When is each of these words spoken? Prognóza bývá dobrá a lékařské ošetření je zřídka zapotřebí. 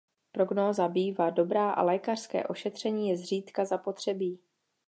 Prognóza 0.31 0.87
bývá 0.87 1.29
dobrá 1.29 1.71
a 1.71 1.83
lékařské 1.83 2.47
ošetření 2.47 3.09
je 3.09 3.17
zřídka 3.17 3.65
zapotřebí. 3.65 4.39